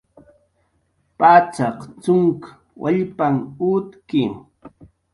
Pacxaq 1.17 1.79
cxunk 2.01 2.41
wallpanh 2.81 3.39
utki 3.71 4.21